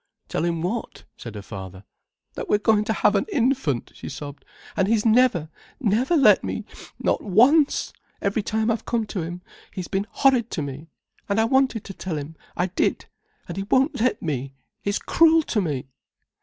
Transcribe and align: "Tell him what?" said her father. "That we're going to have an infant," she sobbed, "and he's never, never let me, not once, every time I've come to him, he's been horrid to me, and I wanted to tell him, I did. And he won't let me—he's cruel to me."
"Tell 0.29 0.43
him 0.45 0.63
what?" 0.63 1.03
said 1.15 1.35
her 1.35 1.43
father. 1.43 1.83
"That 2.33 2.49
we're 2.49 2.57
going 2.57 2.85
to 2.85 2.93
have 3.05 3.13
an 3.15 3.27
infant," 3.31 3.91
she 3.93 4.09
sobbed, 4.09 4.43
"and 4.75 4.87
he's 4.87 5.05
never, 5.05 5.47
never 5.79 6.17
let 6.17 6.43
me, 6.43 6.65
not 6.97 7.21
once, 7.23 7.93
every 8.19 8.41
time 8.41 8.71
I've 8.71 8.85
come 8.87 9.05
to 9.05 9.21
him, 9.21 9.43
he's 9.69 9.87
been 9.87 10.07
horrid 10.09 10.49
to 10.49 10.63
me, 10.63 10.89
and 11.29 11.39
I 11.39 11.45
wanted 11.45 11.83
to 11.83 11.93
tell 11.93 12.17
him, 12.17 12.35
I 12.57 12.65
did. 12.65 13.05
And 13.47 13.57
he 13.57 13.63
won't 13.69 14.01
let 14.01 14.19
me—he's 14.23 14.97
cruel 14.97 15.43
to 15.43 15.61
me." 15.61 15.87